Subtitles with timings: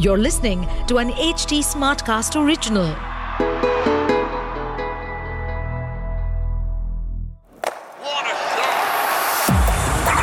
[0.00, 2.86] You're listening to an HT Smartcast original.
[8.04, 9.58] What a shot!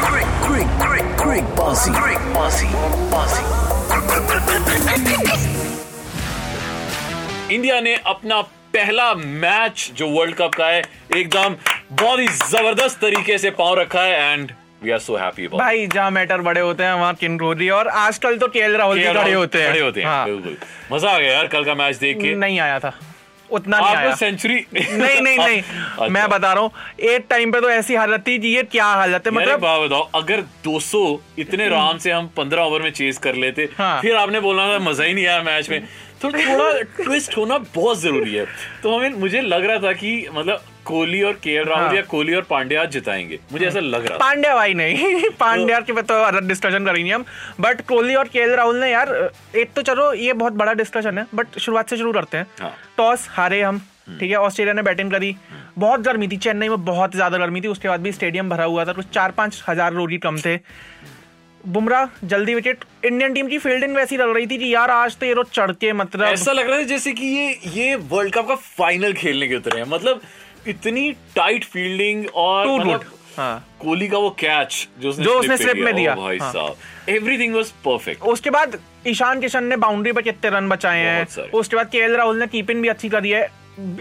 [0.07, 2.67] Great, great, great, great bossy, great bossy,
[3.11, 3.43] bossy.
[7.51, 8.41] India ने अपना
[8.73, 10.81] पहला match जो world cup का है
[11.17, 11.55] एकदम
[11.91, 14.51] बहुत ही ज़बरदस्त तरीके से पाँव रखा है and
[14.83, 18.37] we are so happy भाई जहाँ मैटर बड़े होते हैं वहाँ किन रोदी और आजकल
[18.37, 20.57] तो केएल राहुल भी खड़े होते हैं। खड़े होते हैं हाँ, बिल्कुल।
[20.91, 22.93] मज़ा आ गया यार कल का मैच देख के। नहीं आया था।
[23.49, 26.71] उतना नहीं आया। सेंचुरी नहीं नहीं नहीं। अच्छा। मैं बता रहा हूँ
[27.09, 30.09] एक टाइम पे तो ऐसी हालत थी कि ये क्या हालत है मतलब बात बताओ
[30.15, 31.03] अगर 200
[31.39, 34.79] इतने आराम से हम 15 ओवर में चेस कर लेते हाँ। फिर आपने बोला था
[34.79, 35.81] मज़ा ही नहीं आया मैच में।
[36.21, 36.71] तो थोड़ा
[37.03, 38.45] ट्विस्ट होना बहुत ज़रूरी है।
[38.83, 42.01] तो हमें मुझे लग रहा था कि मतलब कोहली और के एल राहुल हाँ। या
[42.03, 45.29] कोहली और पांड्या आज जिताएँगे। मुझे ऐसा लग रहा। था पांड्या भाई नहीं?
[45.39, 47.25] पांड्या के तो अलग डिस्कशन करेंगे हम।
[47.59, 49.13] बट कोहली और केएल राहुल ने यार
[49.55, 52.73] एक तो चलो ये बहुत बड़ा डिस्कशन है बट शुरुआत से शुरू करते हैं। हाँ।
[52.97, 54.37] टॉस हारे हम ठीक है?
[54.37, 55.35] ऑस्ट्रेलिया ने बैटिंग करी।
[55.77, 58.85] बहुत गर्मी थी चेन्नई में बहुत ज़्यादा गर्मी थी। उसके बाद भी स्टेडियम भरा हुआ
[58.85, 60.57] था कुछ चार पाँच हज़ार रोगी कम थे।
[61.63, 65.25] बुमराह जल्दी विकेट इंडियन टीम की फील्डिंग वैसी लग रही थी कि यार आज तो
[65.25, 68.47] ये रोज चढ़ के मतलब ऐसा लग रहा था जैसे कि ये ये वर्ल्ड कप
[68.47, 70.21] का फाइनल खेलने के उतरे हैं। मतलब
[70.67, 75.65] इतनी टाइट फील्डिंग और मतलब हाँ। कोहली का वो कैच जो उसने जो उसने slip
[75.65, 78.77] पे slip में दिया, भाई हाँ। साहब एवरीथिंग वाज परफेक्ट उसके बाद
[79.07, 82.81] ईशान किशन ने बाउंड्री पर कितने रन बचाए हैं। उसके बाद के राहुल ने कीपिंग
[82.81, 83.43] भी अच्छी करी है।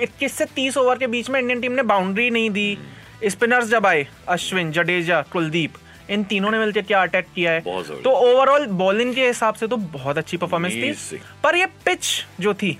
[0.02, 2.78] इक्कीस से तीस ओवर के बीच में इंडियन टीम ने बाउंड्री नहीं दी।
[3.24, 5.74] स्पिनर्स जब आए अश्विन जडेजा कुलदीप
[6.10, 7.60] इन तीनों ने मिलकर क्या अटैक किया है।
[8.02, 10.72] तो ओवरऑल बॉलिंग के हिसाब से तो बहुत अच्छी परफॉर्मेंस
[11.12, 12.06] थी। पर ये पिच
[12.40, 12.76] जो थी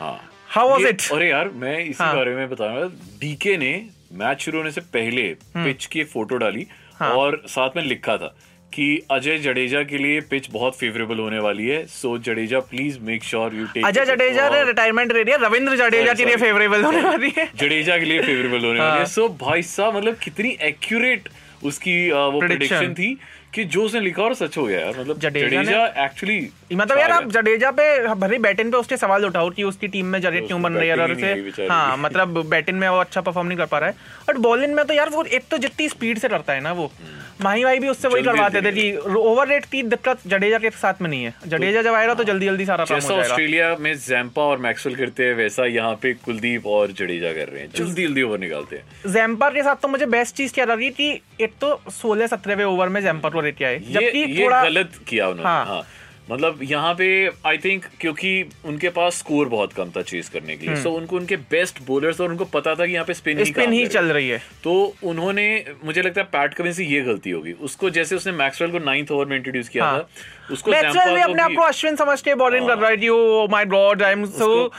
[0.00, 0.18] हाँ।
[0.54, 2.86] हाउ वाज इट अरे यार मैं इसी हाँ। बारे में बता रहा
[3.20, 3.70] डीके ने
[4.14, 8.16] मैच शुरू होने से पहले हम्म। पिच की फ़ोटो डाली हाँ। और साथ में लिखा
[8.16, 8.34] था
[8.72, 13.24] कि अजय जडेजा के लिए पिच बहुत फेवरेबल होने वाली है so Jadeja please make
[13.24, 17.02] sure you take Ajay Jadeja ने रिटायरमेंट ले लिया रविंद्र जडेजा के लिए फेवरेबल होने
[17.02, 20.56] वाली है जडेजा के लिए फेवरेबल होने वाली है हाँ। सो भाई साहब मतलब कितनी
[20.62, 21.28] एक्यूरेट
[21.64, 22.40] उसकी वो.
[22.40, 23.16] प्रिडिक्शन थी
[23.54, 26.38] कि जो उसने लिखा और सच हो गया यार मतलब जडेजा एक्चुअली
[26.72, 30.20] मतलब यार आप जडेजा पे भले बैटिंग पे उसके सवाल उठाओ कि उसकी टीम में
[30.20, 33.48] जडेजा क्यों बन रही है और ही उसे हाँ मतलब बैटिंग में वो अच्छा परफॉर्म
[33.48, 33.96] नहीं कर पा रहा है।
[34.28, 36.90] बट बॉलिंग में तो यार वो एक तो जितनी स्पीड से करता है ना वो
[37.42, 41.00] माही भाई भी उससे वही करवाते थे कि ओवर रेट की दिक्कत जडेजा के साथ
[41.02, 43.74] में नहीं है। जडेजा जब आएगा तो जल्दी जल्दी सारा काम जैसा हो जाएगा। ऑस्ट्रेलिया
[43.80, 47.70] में जैम्पा और मैक्सवेल करते हैं वैसा यहाँ पे कुलदीप और जडेजा कर रहे हैं।
[47.76, 51.10] जल्दी जल्दी ओवर निकालते हैं। जैम्पर के साथ तो मुझे बेस्ट चीज़ क्या लगी कि
[51.40, 55.28] एक तो सोलह सत्रहवें ओवर में जैम्पर को आए ये जबकि ये थोड़ा गलत किया
[55.28, 55.86] उन्होंने हाँ। हाँ,
[56.30, 57.06] मतलब यहाँ पे
[57.46, 60.96] आई थिंक क्योंकि उनके पास स्कोर बहुत कम था चेस करने के लिए। सो so,
[60.96, 63.72] उनको उनके बेस्ट बॉलर्स और उनको पता था कि यहाँ पे स्पिन ही स्पिन काम
[63.72, 67.52] ही चल रही है। तो उन्होंने मुझे लगता है पैट कमिंस से ये गलती होगी।
[67.52, 70.08] उसको जैसे उसने मैक्सवेल को नाइन्थ ओवर में इंट्रोड्यूस किया हाँ। था
[70.52, 73.66] उसको मैक्सवेल भी अपने आप को अश्विन समझ के बॉलिंग कर रहा है ओ my
[73.66, 74.72] god I am so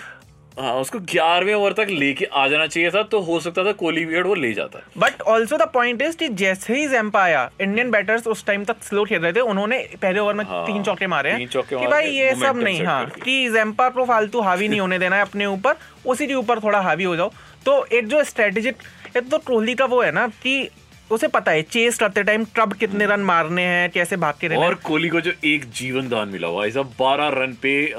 [0.59, 4.03] हाँ उसको ग्यारहवें ओवर तक लेके आ जाना चाहिए था तो हो सकता था कोहली
[4.05, 7.89] विकेट वो ले जाता but also the point is कि जैसे ही जैम्पा आया इंडियन
[7.91, 11.07] बैटर्स उस टाइम तक स्लो खेल रहे थे उन्होंने पहले ओवर में हाँ, तीन चौके
[11.07, 14.99] मारे हैं कि भाई ये सब नहीं हाँ कि जैम्पा को फालतू हावी नहीं होने
[14.99, 17.31] देना है अपने ऊपर उसी के ऊपर थोड़ा हावी हो जाओ।
[17.65, 18.75] तो एक जो स्ट्रेटेजिक
[19.17, 20.69] एक तो कोहली का वो है ना कि
[21.11, 24.65] उसे पता है चेस करते टाइम कब कितने रन मारने हैं कैसे भाग के रहना
[24.65, 27.97] और कोहली को जो एक जीवन दान मिला हुआ ऐसा बारह रन पे आ,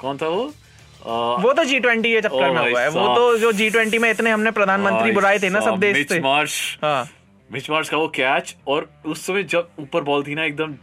[0.00, 0.52] कौन था वो?
[1.06, 4.10] वो तो जी ट्वेंटी के चक्कर में हुआ है। वो तो जो जी ट्वेंटी में
[4.10, 7.08] इतने हमने प्रधानमंत्री बुलाए थे ना सब देश मिच से मार्श हाँ।
[7.50, 10.74] मिच मार्श का वो कैच और उस समय जब ऊपर बॉल थी ना एकदम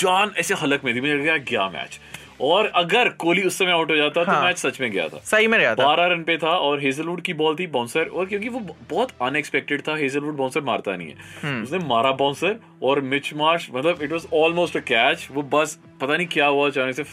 [0.00, 1.98] जान ऐसे हलक में थी मुझे लगा गया मैच
[2.40, 5.08] और अगर कोहली उस समय आउट हो जाता हाँ, तो हाँ। मैच सच में गया
[5.08, 8.06] था। सही में रहा था। बारह रन पे था और हेजलवुड की बॉल थी बाउंसर
[8.06, 12.56] और क्योंकि वो बहुत अनएक्सपेक्टेड था हेजलवुड बाउंसर मारता नहीं है। हम्म। उसने मारा बाउंसर
[12.82, 16.68] और मिच मार्श मतलब it was almost a catch वो बस पता नहीं क्या हुआ
[16.68, 17.04] अचानक से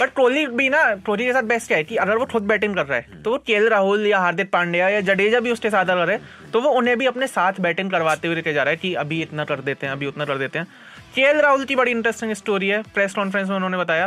[0.00, 2.74] बट कोहली भी ना कोहली के साथ बेस्ट क्या है कि अगर वो खुद बैटिंग
[2.74, 5.90] कर रहा है तो वो केएल राहुल या हार्दिक पांड्या या जडेजा भी उसके साथ
[5.90, 6.20] अगर है
[6.52, 9.20] तो वो उन्हें भी अपने साथ बैटिंग करवाते हुए लेके जा रहा है कि अभी
[9.22, 10.66] इतना कर देते हैं अभी उतना कर देते हैं।
[11.14, 14.06] केएल राहुल की बड़ी इंटरेस्टिंग स्टोरी है। प्रेस कॉन्फ्रेंस में उन्होंने बताया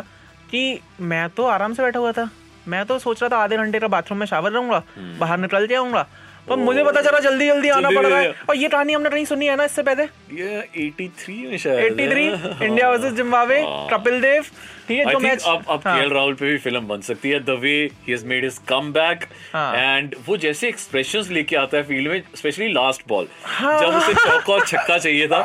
[0.52, 2.30] कि मैं तो आराम से बैठा हुआ था।
[2.68, 4.84] मैं तो सोच रहा था आधे घंटे का बाथरूम में शावर रहूँगा
[5.20, 6.08] बाहर निकल जाऊँगा।
[6.50, 9.26] पर मुझे पता चला जल्दी जल्दी आना पड़ रहा है। और ये कहानी हमने कहीं
[9.26, 10.04] सुनी है ना इससे पहले?
[10.34, 14.46] ये 83 में शायद। 83 India versus Zimbabwe Kapil Dev
[14.88, 17.58] ठीक है जो मैच अब अब केएल राहुल पे भी फ़िल्म बन सकती है। The
[17.62, 19.24] way he has made his comeback
[19.54, 23.96] हाँ। एंड वो जैसे एक्सप्रेशंस लेके आता है फ़ील्ड में स्पेशली लास्ट बॉल हाँ। जब
[23.98, 25.42] उसे चौका और छक्का चाहिए था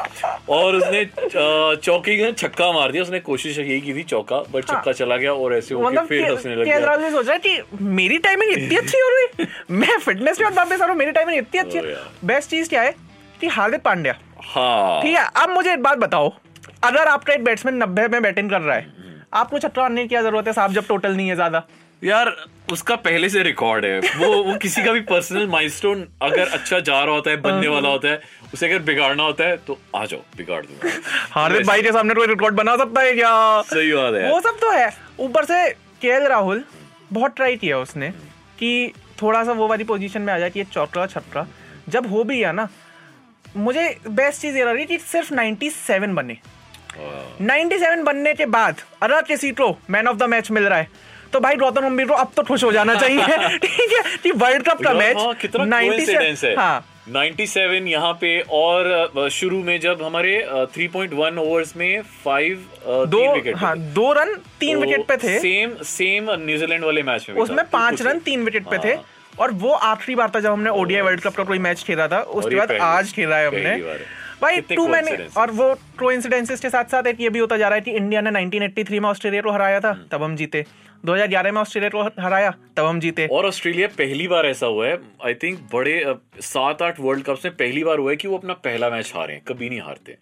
[0.50, 1.05] और उसने
[1.77, 5.33] चौकी का छक्का मार दिया। उसने कोशिश यही की थी चौका बट छक्का चला गया
[5.33, 8.99] और ऐसे होके मतलब फिर हंसने लग गया। ने सोचा कि मेरी टाइमिंग इतनी अच्छी
[8.99, 11.97] हो रही मैं फिटनेस में वापस आ रहा हूँ मेरी टाइमिंग इतनी अच्छी Oh, है
[12.25, 12.94] बेस्ट चीज़ क्या है?
[13.41, 16.33] कि हार्दिक पांड्या। हाँ। ठीक है अब मुझे एक बात बताओ।
[16.85, 18.92] अगर आपका एक बैट्समैन नब्बे में बैटिंग कर रहा है
[19.32, 21.62] आपको छक्का मारने की क्या ज़रूरत है साहब जब टोटल नहीं है ज़्यादा।
[22.02, 22.34] यार
[22.73, 27.02] उसका पहले से रिकॉर्ड है। वो वो किसी का भी पर्सनल माइलस्टोन अगर अच्छा जा
[27.05, 28.20] रहा होता है बनने वाला होता है
[28.55, 30.90] उसे अगर बिगाड़ना होता है तो आ जाओ बिगाड़ दूँगा।
[31.31, 33.62] हार्दिक भाई के सामने कोई रिकॉर्ड बना सकता है क्या?
[33.62, 34.90] सही बात है। वो सब तो है।
[35.20, 35.69] ऊपर से
[36.02, 36.64] के राहुल
[37.12, 38.11] बहुत ट्राई किया उसने
[38.58, 38.93] कि
[39.23, 41.46] थोड़ा सा वो वाली पोजीशन में आ जाए कि ये चौका छक्का।
[41.88, 42.69] जब हो भी गया ना
[43.56, 46.38] मुझे बेस्ट चीज़ ये लगी कि सिर्फ़ 97 बने।
[47.43, 50.89] 97 बनने के बाद अगर किसी को मैन ऑफ़ द मैच मिल रहा है।
[51.33, 53.27] तो भाई गौतम गंभीर को अब तो खुश हो जाना चाहिए।
[53.59, 59.29] ठीक है कि वर्ल्ड कप का मैच हाँ, कितना coincidence हाँ। 97 यहाँ पे और
[59.33, 60.35] शुरू में जब हमारे
[60.77, 65.75] 3.1 ओवर्स में फाइव दो विकेट हाँ दो रन तीन तो विकेट पे थे। सेम
[65.85, 69.05] सेम न्यूजीलैंड वाले मैच में उसमें पाँच रन तीन विकेट पे थे। हाँ।
[69.39, 72.21] और वो आखिरी बार था जब हमने ओडीआई वर्ल्ड कप का कोई मैच खेला था।
[72.21, 76.85] उसके बाद आज खेला है हमने। है। भाई टू मैंने और वो कोइंसिडेंसेस के साथ
[76.85, 79.50] साथ एक ये भी होता जा रहा है कि इंडिया ने 1983 में ऑस्ट्रेलिया को
[79.50, 80.65] हराया था हम्म। तब हम जीते।
[81.06, 84.99] 2011 में ऑस्ट्रेलिया को हराया तब हम जीते। और ऑस्ट्रेलिया पहली बार ऐसा हुआ है
[85.27, 88.53] आई थिंक बड़े सात आठ वर्ल्ड कप्स में पहली बार हुआ है कि वो अपना
[88.67, 90.17] पहला मैच हारे कभी नहीं हारते।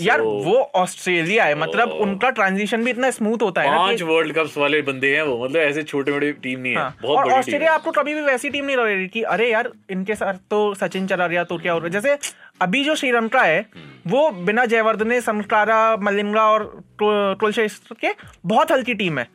[0.00, 4.34] यार So, वो ऑस्ट्रेलिया है मतलब उनका ट्रांजिशन भी इतना स्मूथ होता है पाँच वर्ल्ड
[4.34, 7.32] कप्स वाले बंदे हैं वो मतलब ऐसे छोटे बड़े टीम नहीं है हाँ, बहुत और
[7.32, 11.06] ऑस्ट्रेलिया आपको कभी भी वैसी टीम नहीं लगेगी कि अरे यार इनके साथ तो सचिन
[11.06, 11.92] चला गया तो क्या हो रहा है?
[11.92, 12.16] जैसे
[12.60, 13.60] अभी जो श्रीलंका है
[14.06, 16.64] वो बिना जयवर्धने समस्कारा मलिंगा और
[17.02, 18.08] टोलशेस्टर के
[18.46, 19.28] बहुत हल्की टीम है।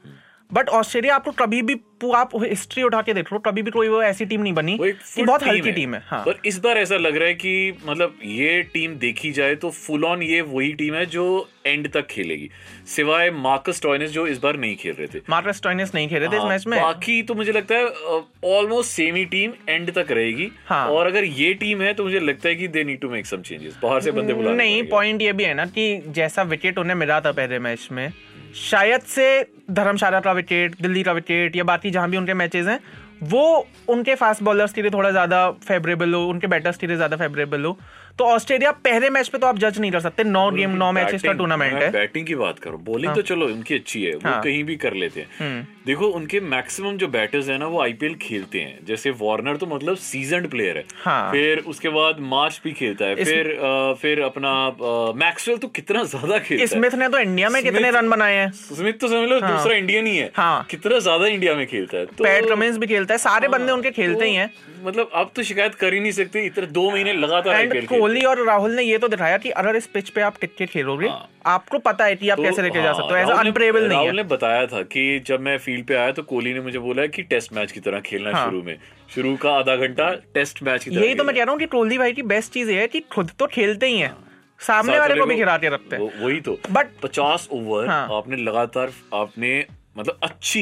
[0.51, 1.75] बट ऑस्ट्रेलिया आपको कभी भी
[2.15, 5.23] आप हिस्ट्री उठा के देख लो कभी भी कोई वो ऐसी टीम नहीं बनी कि
[5.23, 8.19] बहुत team हल्की टीम है हाँ। पर इस बार ऐसा लग रहा है कि मतलब
[8.25, 11.25] ये टीम देखी जाए तो फुल ऑन ये वही टीम है जो
[11.65, 12.49] एंड तक खेलेगी।
[12.87, 16.35] सिवाय मार्कस टॉयनेस जो इस बार नहीं खेल रहे थे। मार्कस टॉइनिस नहीं खेले थे
[16.35, 17.85] इस हाँ, मैच में। बाकी तो मुझे लगता है
[18.57, 22.19] ऑलमोस्ट सेम ही टीम एंड तक रहेगी। हाँ। और अगर ये टीम है तो मुझे
[22.19, 25.21] लगता है कि they need to make some changes बाहर से बंदे बुला नहीं पॉइंट
[25.21, 28.11] ये भी है ना कि जैसा विकेट उन्हें मिला था पहले मैच में
[28.55, 29.25] शायद से
[29.71, 32.79] धर्मशाला का विकेट दिल्ली का विकेट या बाकी जहाँ भी उनके मैचेज हैं
[33.23, 37.17] वो उनके फास्ट बॉलर्स के लिए थोड़ा ज़्यादा फेवरेबल हो उनके बैटर्स के लिए ज़्यादा
[37.17, 37.77] फेवरेबल हो।
[38.19, 41.23] तो ऑस्ट्रेलिया पहले मैच पे तो आप जज नहीं कर सकते नौ गेम नौ मैचेस
[41.23, 44.43] का टूर्नामेंट है। बैटिंग की बात करो बॉलिंग तो चलो उनकी अच्छी है हाँ। वो
[44.43, 48.59] कहीं भी कर लेते हैं। देखो उनके मैक्सिमम जो बैटर्स है ना वो आईपीएल खेलते
[48.59, 53.05] हैं। जैसे वार्नर तो मतलब सीज़न प्लेयर है। हाँ। फिर उसके बाद मार्च भी खेलता
[53.05, 54.51] है। फिर अ, फिर अपना
[55.15, 58.51] मैक्सवेल तो कितना ज़्यादा खेलता है। स्मिथ ने तो इंडिया में कितने रन बनाए हैं?
[58.51, 61.97] स्मिथ तो समझ लो हाँ। दूसरा इंडियन ही है। हाँ। कितना ज़्यादा इंडिया में खेलता
[61.97, 64.51] है। तो पैट कमिंस भी खेलता है। सारे बंदे उनके खेलते ही हैं।
[64.83, 68.45] मतलब अब तो शिकायत कर ही नहीं सकते। इतने दो महीने लगातार आईपीएल कोहली और
[68.47, 71.79] राहुल ने ये तो दिखाया कि अगर इस पिच पे आप क्रिकेट खेलोगे हाँ। आपको
[71.79, 74.07] पता है कि आप तो, कैसे लेके जा हाँ, सकते हो ऐसा अनप्रेबल नहीं राहुल
[74.07, 77.05] है ने बताया था कि जब मैं फ़ील्ड पे आया तो कोहली ने मुझे बोला
[77.07, 78.77] कि टेस्ट मैच की तरह खेलना हाँ। शुरू में।
[79.15, 81.65] शुरू का आधा घंटा टेस्ट मैच की तरह यही तो मैं कह रहा हूँ कि
[81.65, 84.13] कोहली भाई की बेस्ट चीज़ ये है कि खुद तो खेलते ही है।
[84.59, 88.91] सामने वाले को भी खिलाते रखते हैं। वही तो। बट पचास ओवर हाँ। आपने लगातार
[89.13, 89.65] आपने
[89.97, 90.61] मतलब अच्छी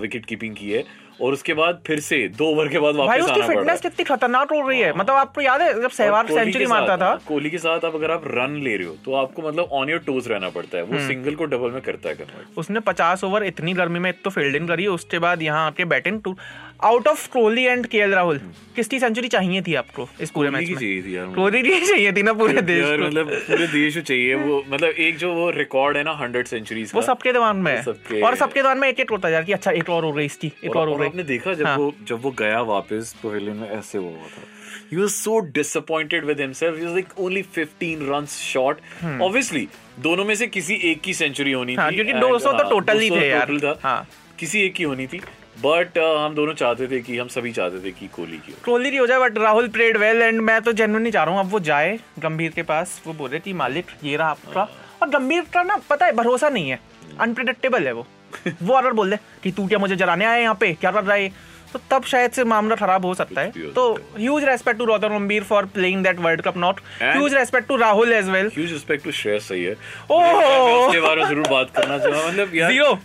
[0.00, 0.84] विकेट कीपिंग की है।
[1.20, 3.90] और उसके बाद फिर से दो ओवर के बाद भाई वापस उसकी आना फिटनेस है
[3.90, 7.14] कितनी खतरनाक हो रही है। मतलब आपको याद है जब सहवाग सेंचुरी मारता था?
[7.28, 10.00] कोहली के साथ आप अगर आप रन ले रहे हो तो आपको मतलब ऑन योर
[10.06, 13.44] टोज रहना पड़ता है। वो हम्म। सिंगल को डबल में करता है उसने पचास ओवर
[13.44, 16.36] इतनी गर्मी में तो फील्डिंग करी उसके बाद यहाँ आके batting two
[16.84, 18.40] out of Kohli and K Rahul
[18.76, 22.12] किसकी सेंचुरी चाहिए थी आपको इस पूरे मैच में चाहिए थी यार कोहली की चाहिए
[22.12, 25.32] थी ना पूरे देश यार को मतलब पूरे देश को चाहिए वो मतलब एक जो
[25.34, 28.88] वो रिकॉर्ड है ना हंड्रेड सेंचुरीज वो सबके दिमाग में है और सबके दिमाग में
[28.88, 31.06] एक एक होता है कि अच्छा एक और हो गई इसकी एक और हो गई
[31.06, 34.42] आपने देखा जब हाँ। वो जब वो गया वापस पवेलियन में ऐसे हुआ हुआ था
[34.90, 39.22] he was so disappointed with himself he was like only 15 runs short Hmm.
[39.22, 39.66] obviously
[40.00, 42.70] दोनों में से किसी एक की सेंचुरी होनी। हाँ, थी क्योंकि and, 200 तो हाँ,
[42.70, 45.20] total ही 200 थे यार। total था हाँ। किसी एक की होनी थी
[45.60, 48.90] बट uh, हम दोनों चाहते थे कि हम सभी चाहते थे कि कोहली की कोहली
[48.90, 51.50] की हो जाए but Rahul played well and मैं तो जेनुअनली चाह रहा हूँ अब
[51.50, 54.68] वो जाए गंभीर के पास वो बोले कि मालिक ये रहा आपका।
[55.02, 56.78] और गंभीर का ना पता है भरोसा नहीं है।
[57.20, 58.06] अनप्रिडिक्टेबल है वो।
[58.62, 60.72] वो अगर बोल दे कि तू क्या मुझे जलाने आया यहाँ पे?
[60.74, 61.28] क्या कर रहा है
[61.72, 65.42] तो तब शायद से मामला खराब हो सकता है। तो huge respect to Gautam Gambhir
[65.44, 69.12] for playing that world cup not huge respect to Rahul as well huge respect to
[69.12, 69.76] Shreyas सही है
[70.10, 70.22] ओह!
[70.22, 72.98] मैं उसके बारे में ज़रूर बात करना चाहूँगा। मतलब यार ज़ीरो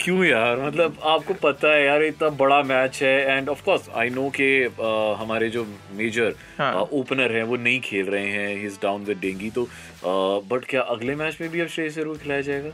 [0.00, 0.60] क्यों यार?
[0.60, 4.50] मतलब आपको पता है यार इतना बड़ा मैच है and of course I know के
[5.22, 5.64] हमारे जो
[5.96, 9.68] मेजर हाँ। ओपनर हैं वो नहीं खेल रहे हैं he is down with dengue तो
[10.50, 12.70] बट क्या अगले मैच में भी अब श्रेयस अय्यर को खिलाया जाएगा?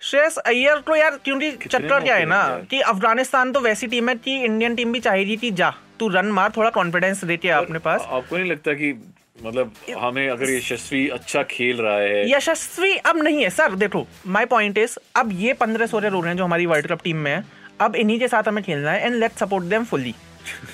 [0.00, 4.08] श्रेयस अय्यर को यार क्योंकि चक्कर क्या है ना हैं कि अफ़गानिस्तान तो वैसी टीम
[4.08, 7.78] है कि इंडियन टीम भी चाहिए कि जा तू रन मार थोड़ा कॉन्फिडेंस देके अपने
[7.78, 8.92] पास। आपको नहीं लगता कि
[9.36, 14.46] मतलब हमें अगर यशस्वी अच्छा खेल रहा है। यशस्वी अब नहीं है सर देखो माय
[14.46, 17.44] पॉइंट इज़ अब ये पंद्रह सोलह लोग हैं जो हमारी वर्ल्ड कप टीम में है
[17.80, 20.14] अब इन्हीं के साथ हमें खेलना है and let support them fully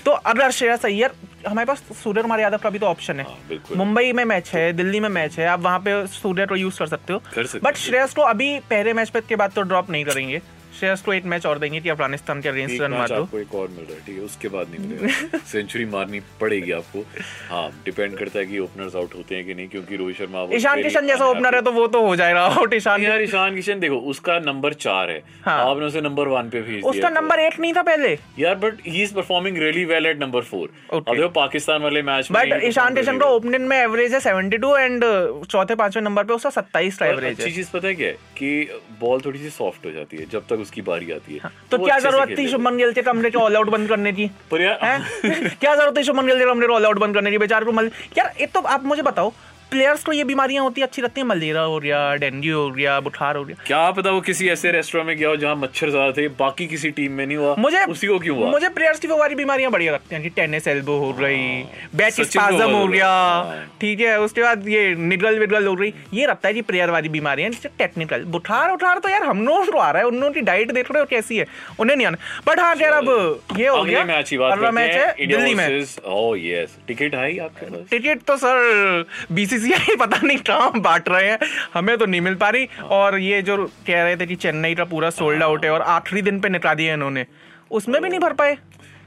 [0.05, 1.15] तो अगर श्रेयस अय्यर
[1.47, 4.73] हमारे पास सूर्य कुमार यादव का भी तो ऑप्शन हाँ, है। मुंबई में मैच है
[4.73, 7.23] दिल्ली में मैच है आप वहाँ पे सूर्य को यूज़ कर सकते हो।
[7.65, 10.41] बट श्रेयस को अभी पहले मैच पे के बाद तो ड्रॉप नहीं करेंगे।
[10.79, 13.55] श्रेयस को एक मैच और देंगे कि अफ़गानिस्तान के अगेंस्ट रन मार दो आपको एक
[13.55, 17.05] और मिल रहा है ठीक है उसके बाद नहीं मिलेगा। सेंचुरी मारनी पड़ेगी आपको।
[17.51, 20.83] हाँ डिपेंड करता है कि ओपनर्स आउट होते हैं कि नहीं क्योंकि रोहित शर्मा ईशान
[20.83, 23.97] किशन जैसा ओपनर है तो वो तो हो जाएगा। आउट ईशान यार ईशान किशन देखो
[24.11, 27.41] उसका नंबर चार है। हाँ। आपने उसे नंबर वन पे भेज उसका दिया तो- नंबर
[27.41, 30.73] एक नहीं था पहले। यार but he is performing really well at number four.
[30.95, 35.05] अब पाकिस्तान वाले मैच में बट ईशान किशन का ओपनिंग में एवरेज है 72 एंड
[35.45, 38.13] चौथे पाँचवें नंबर पे उसका 27 का एवरेज है। चीज़ पता है क्या है?
[38.13, 41.79] कि बॉल थोड़ी सी सॉफ्ट हो जाती है। जब तक उसकी बारी आती है। तो
[41.79, 44.31] वो क्या ज़रूरत थी शुभमन गिल के कमरे को ऑल आउट बंद करने की?
[44.50, 47.38] पर यार क्या ज़रूरत है शुभमन गिल के कमरे को ऑल आउट बंद करने की?
[47.38, 49.33] बेचारे को मल यार एक तो आप मुझे बताओ
[49.71, 53.37] प्लेयर्स को ये बीमारियाँ होती अच्छी लगती है। मलेरिया हो गया डेंगू हो गया बुखार
[53.37, 56.27] हो गया। क्या पता वो किसी ऐसे रेस्टोरेंट में गया हो जहाँ मच्छर ज़्यादा थे
[56.39, 57.55] बाकी किसी टीम में नहीं हुआ?
[57.59, 58.51] मुझे उसी को क्यों हुआ?
[58.51, 61.37] मुझे प्लेयर्स की वो वाली बीमारियाँ बढ़िया लगती हैं टेनिस एल्बो हो गई
[61.95, 65.93] सचिन को स्पाजम हो गया। हाँ। ठीक है उसके बाद ये निगल विगल हो रही
[66.15, 69.65] ये लगता है कि प्लेयर वाली बीमारियाँ जैसे टेक्निकल बुखार उठार तो यार हम लोगों
[69.67, 71.47] को आ रहा है उन लोगों की डाइट देख रहे हो कैसी है
[71.81, 73.09] उन्हें नहीं आना। बट हाँ यार अब
[73.59, 74.01] ये हो गया।
[74.51, 75.87] अगला मैच है दिल्ली में।
[76.89, 77.39] टिकट है ही
[77.91, 79.05] टिकट तो सर
[79.59, 81.38] बीसीसीआई पता नहीं कहाँ बांट रहे हैं।
[81.75, 84.85] हमें तो नहीं मिल पा रही। और ये जो कह रहे थे कि चेन्नई का
[84.85, 87.27] पूरा सोल्ड आउट है और आखिरी दिन पे निकाल दिया इन्होंने,
[87.71, 88.57] उसमें भी नहीं भर पाए?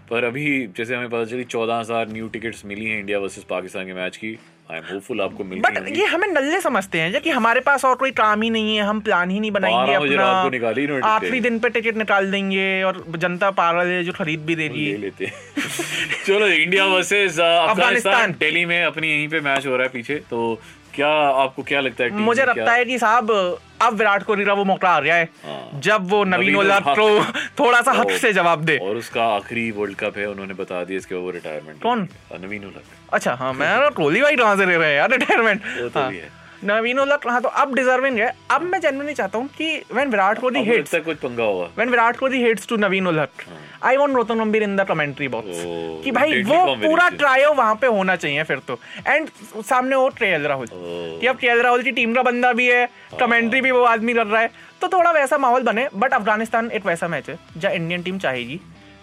[0.10, 0.46] पर अभी
[0.78, 4.18] जैसे हमें पता चली, चौदह हज़ार न्यू टिकट्स मिली हैं इंडिया वर्सेस पाकिस्तान के मैच
[4.18, 4.38] की।
[4.72, 7.96] आई एम होपफुल आपको मिल बट ये हमें नल्ले समझते हैं कि हमारे पास और
[7.96, 10.86] कोई काम ही नहीं है हम प्लान ही नहीं बनाएँगे 12 बजे रात को निकाली
[10.86, 14.68] अपना आखिरी दिन पे टिकट निकाल देंगे और जनता पागल है जो खरीद भी दे
[14.68, 15.26] रही है। लेते
[16.28, 18.32] चलो India versus Afghanistan.
[18.32, 20.62] Daily Delhi में अपनी यहीं पे मैच हो रहा है पीछे तो
[20.94, 24.64] क्या आपको क्या लगता है मुझे लगता है कि साहब अब विराट कोहली का वो
[24.66, 27.08] मौका आ गया है हाँ। जब वो नवीन नवीन को
[27.60, 30.98] थोड़ा सा हक से जवाब दे और उसका आखिरी वर्ल्ड कप है उन्होंने बता दिया
[30.98, 32.08] इसके वो रिटायरमेंट कौन?
[32.42, 32.74] नवीन उल
[33.14, 36.18] अच्छा हाँ मैं कोहली भाई कहाँ से ले रहे हैं यार रिटायरमेंट वो तो भी
[36.18, 36.30] है।
[36.64, 40.40] नवीन उल्लाह हाँ तो अब डिजर्विंग है। अब मैं जेनुअनली चाहता हूँ कि व्हेन विराट
[40.40, 41.70] कोहली हिट्स कुछ पंगा होगा।
[42.12, 43.44] Kohli hits to Naveen ul Haq,
[43.82, 45.46] I want Rotan Gambhir in the commentary box.
[45.46, 49.30] Oh, कि भाई वो पूरा ट्रायो वहाँ पे होना चाहिए फिर तो। एंड
[49.66, 50.68] सामने वो ट्रेल राहुल.
[50.72, 52.86] कि अब के राहुल की टीम का बंदा भी है
[53.20, 54.52] कमेंट्री भी वो आदमी कर रहा है।
[54.82, 58.58] तो थोड़ा वैसा माहौल बने बट अफ़गानिस्तान एक वैसा मैच है जहाँ इंडियन टीम चाहेगी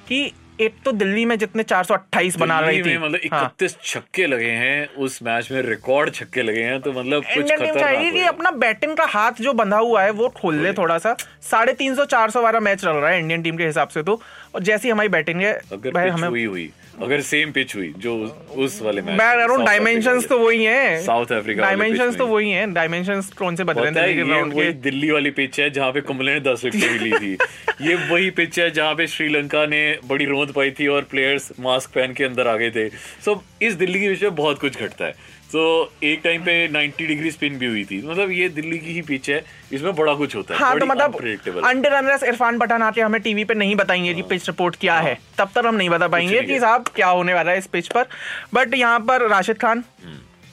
[0.09, 4.27] कि एक तो दिल्ली में जितने 428 बना रही थी। मतलब इकतीस हाँ। इकतीस छक्के
[4.27, 7.85] लगे हैं उस मैच में रिकॉर्ड छक्के लगे हैं तो मतलब कुछ इंडियन टीम खतरनाक
[7.85, 11.17] चाहिए कि अपना बैटिंग का हाथ जो बंधा हुआ है वो खोल ले थोड़ा सा।
[11.51, 14.03] साढ़े तीन सौ चार सौ वाला मैच चल रहा है इंडियन टीम के हिसाब से
[14.03, 14.21] तो।
[14.55, 16.71] और जैसी हमारी बैटिंग है अगर भाई हमें हुई हुई।
[17.03, 18.15] अगर सेम पिच हुई जो
[18.57, 23.33] उस, वाले मैच मैं डायमेंशंस तो वही हैं। साउथ अफ्रीका डायमेंशंस तो वही हैं। डायमेंशंस
[23.33, 27.03] कौन से बदल रहे हैं दिल्ली वाली पिच है जहाँ पे कुंबले ने दस विकेट
[27.03, 27.33] ली थी।
[27.89, 31.91] ये वही पिच है जहाँ पे श्रीलंका ने बड़ी रोंद पाई थी और प्लेयर्स मास्क
[31.91, 32.89] पहन के अंदर आ गए थे।
[33.25, 35.61] सो इस दिल्ली के पिच में बहुत कुछ घटता है। तो
[36.05, 39.29] एक टाइम पे 90 डिग्री स्पिन भी हुई थी। मतलब ये दिल्ली की ही पिच
[39.31, 41.17] है इसमें बड़ा कुछ होता है। हाँ तो मतलब
[41.65, 45.15] अंडर अनलेस इरफान पठान आके हमें टीवी पे नहीं बताएँगे कि पिच रिपोर्ट क्या है।
[45.39, 47.89] तब तक हम नहीं बता पाएँगे हाँ। कि साहब क्या होने वाला है इस पिच
[47.89, 48.07] पर।
[48.55, 49.85] बट यहाँ पर राशिद खान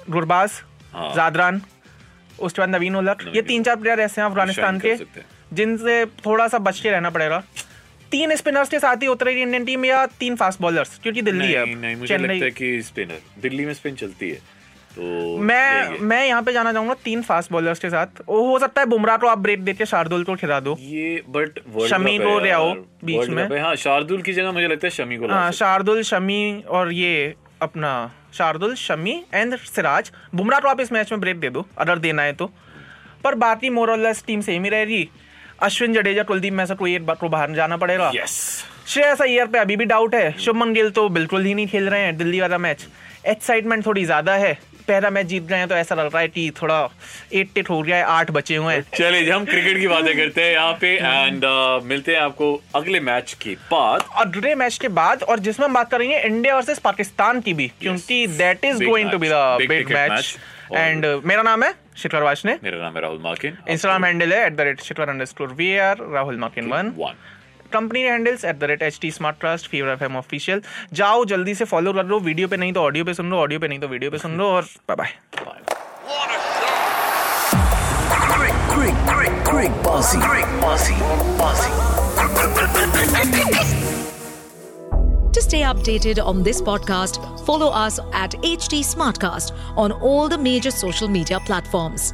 [0.10, 0.62] गुरबाज
[0.94, 1.62] हाँ। जादरान
[2.40, 4.96] उसके बाद नवीन उलक ये तीन चार प्लेयर ऐसे हैं अफ़गानिस्तान के
[5.54, 7.44] जिनसे थोड़ा सा बच के रहना पड़ेगा।
[8.12, 11.66] तीन स्पिनर्स के साथ ही उतरेगी इंडियन टीम या तीन फास्ट बॉलर्स क्योंकि दिल्ली है
[11.66, 14.55] नहीं नहीं मुझे लगता है कि स्पिनर दिल्ली में स्पिन चलती है।
[14.96, 18.82] तो मैं मैं यहाँ पे जाना चाहूँगा तीन फास्ट बॉलर्स के साथ। वो हो सकता
[18.82, 21.60] है बुमराह को आप ब्रेक देके शार्दुल को खिला दो। ये बट
[21.90, 22.74] शमी को ले आओ
[23.06, 26.92] बीच में। हाँ। शार्दुल की जगह मुझे लगता है शमी को हाँ शार्दुल शमी और
[26.94, 27.92] ये अपना
[28.34, 32.22] शार्दुल शमी एंड सिराज। बुमराह को आप इस मैच में ब्रेक दे दो अगर देना
[32.22, 32.50] है तो।
[33.24, 35.08] पर बाकी मोरलेस टीम सेम ही रहेगी।
[35.64, 38.34] अश्विन जडेजा कुलदीप में से कोई एक बात को बाहर जाना पड़ेगा। यस
[38.88, 42.02] श्रेयस अय्यर पे अभी भी डाउट है। शुभमन गिल तो बिल्कुल ही नहीं खेल रहे
[42.02, 42.86] हैं दिल्ली वाला मैच
[43.28, 46.50] एक्साइटमेंट थोड़ी ज़्यादा है। पहला मैच जीत गए हैं तो ऐसा लग रहा है कि
[46.62, 46.77] थोड़ा
[47.34, 50.42] एट टिट हो गया है आठ बचे हुए हैं। चलिए हम क्रिकेट की बातें करते
[50.42, 51.46] हैं यहाँ पे एंड
[51.86, 55.92] मिलते हैं आपको अगले मैच के बाद। अगले मैच के बाद और जिसमें हम बात
[55.92, 60.36] करेंगे इंडिया वर्सेस पाकिस्तान की भी क्योंकि that is going to be the big match
[60.74, 64.56] and मेरा नाम है शिखर वाशने मेरा नाम है राहुल मार्किन। इंस्टाग्राम हैंडल है at
[64.56, 66.94] the rate Shikhar underscore we are Rahul Makin one.
[66.98, 67.13] One
[67.77, 70.62] company handles at the rate H T smart trust fever F M official
[71.01, 73.60] जाओ जल्दी से फॉलो कर लो वीडियो पे नहीं तो ऑडियो पे सुन लो ऑडियो
[73.60, 75.63] पे नहीं तो वीडियो पे सुन लो और bye bye
[79.46, 80.96] great bossy, great bossy,
[81.38, 81.72] bossy.
[85.34, 90.72] To stay updated on this podcast, follow us at HT Smartcast on all the major
[90.72, 92.13] social media platforms.